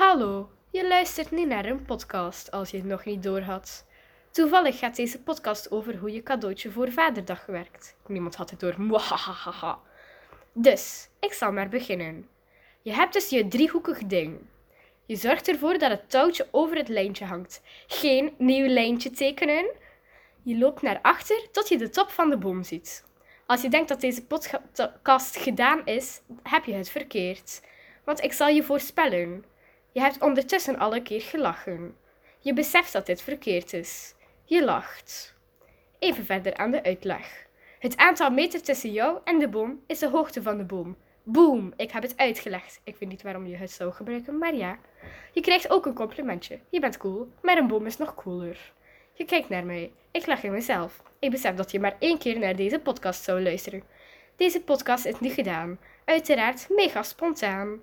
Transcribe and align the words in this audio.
Hallo, 0.00 0.50
je 0.70 0.88
luistert 0.88 1.30
nu 1.30 1.44
naar 1.44 1.64
een 1.64 1.84
podcast 1.84 2.50
als 2.50 2.70
je 2.70 2.76
het 2.76 2.86
nog 2.86 3.04
niet 3.04 3.22
doorhad. 3.22 3.86
Toevallig 4.30 4.78
gaat 4.78 4.96
deze 4.96 5.22
podcast 5.22 5.70
over 5.70 5.96
hoe 5.96 6.12
je 6.12 6.22
cadeautje 6.22 6.70
voor 6.70 6.92
Vaderdag 6.92 7.46
werkt. 7.46 7.96
Niemand 8.06 8.34
had 8.34 8.50
het 8.50 8.60
door. 8.60 8.74
Mwahahaha. 8.78 9.78
Dus, 10.52 11.08
ik 11.18 11.32
zal 11.32 11.52
maar 11.52 11.68
beginnen. 11.68 12.28
Je 12.82 12.92
hebt 12.92 13.12
dus 13.12 13.28
je 13.28 13.48
driehoekig 13.48 13.98
ding. 13.98 14.38
Je 15.06 15.16
zorgt 15.16 15.48
ervoor 15.48 15.78
dat 15.78 15.90
het 15.90 16.10
touwtje 16.10 16.48
over 16.50 16.76
het 16.76 16.88
lijntje 16.88 17.24
hangt. 17.24 17.62
Geen 17.86 18.34
nieuw 18.38 18.66
lijntje 18.66 19.10
tekenen. 19.10 19.70
Je 20.42 20.58
loopt 20.58 20.82
naar 20.82 20.98
achter 21.02 21.48
tot 21.52 21.68
je 21.68 21.78
de 21.78 21.88
top 21.88 22.10
van 22.10 22.30
de 22.30 22.36
boom 22.36 22.62
ziet. 22.62 23.04
Als 23.46 23.62
je 23.62 23.68
denkt 23.68 23.88
dat 23.88 24.00
deze 24.00 24.26
podcast 25.02 25.36
gedaan 25.36 25.86
is, 25.86 26.20
heb 26.42 26.64
je 26.64 26.74
het 26.74 26.90
verkeerd. 26.90 27.62
Want 28.04 28.22
ik 28.22 28.32
zal 28.32 28.48
je 28.48 28.62
voorspellen. 28.62 29.44
Je 29.92 30.00
hebt 30.00 30.20
ondertussen 30.20 30.78
alle 30.78 31.02
keer 31.02 31.20
gelachen. 31.20 31.96
Je 32.38 32.52
beseft 32.52 32.92
dat 32.92 33.06
dit 33.06 33.22
verkeerd 33.22 33.72
is. 33.72 34.14
Je 34.44 34.64
lacht. 34.64 35.34
Even 35.98 36.24
verder 36.24 36.56
aan 36.56 36.70
de 36.70 36.82
uitleg. 36.82 37.46
Het 37.78 37.96
aantal 37.96 38.30
meter 38.30 38.62
tussen 38.62 38.92
jou 38.92 39.18
en 39.24 39.38
de 39.38 39.48
boom 39.48 39.82
is 39.86 39.98
de 39.98 40.08
hoogte 40.08 40.42
van 40.42 40.56
de 40.56 40.64
boom. 40.64 40.96
Boom, 41.22 41.72
ik 41.76 41.90
heb 41.90 42.02
het 42.02 42.16
uitgelegd. 42.16 42.80
Ik 42.84 42.96
weet 42.96 43.08
niet 43.08 43.22
waarom 43.22 43.46
je 43.46 43.56
het 43.56 43.70
zou 43.70 43.92
gebruiken, 43.92 44.38
maar 44.38 44.54
ja. 44.54 44.78
Je 45.32 45.40
krijgt 45.40 45.70
ook 45.70 45.86
een 45.86 45.94
complimentje. 45.94 46.58
Je 46.68 46.80
bent 46.80 46.96
cool, 46.96 47.28
maar 47.42 47.56
een 47.58 47.66
boom 47.66 47.86
is 47.86 47.96
nog 47.96 48.14
cooler. 48.14 48.72
Je 49.12 49.24
kijkt 49.24 49.48
naar 49.48 49.64
mij. 49.64 49.92
Ik 50.10 50.26
lach 50.26 50.42
in 50.42 50.52
mezelf. 50.52 51.02
Ik 51.18 51.30
besef 51.30 51.54
dat 51.54 51.70
je 51.70 51.80
maar 51.80 51.96
één 51.98 52.18
keer 52.18 52.38
naar 52.38 52.56
deze 52.56 52.78
podcast 52.78 53.22
zou 53.22 53.42
luisteren. 53.42 53.82
Deze 54.36 54.60
podcast 54.60 55.04
is 55.04 55.20
nu 55.20 55.28
gedaan. 55.28 55.78
Uiteraard 56.04 56.66
mega 56.68 57.02
spontaan. 57.02 57.80